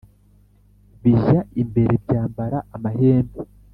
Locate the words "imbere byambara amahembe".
1.61-3.39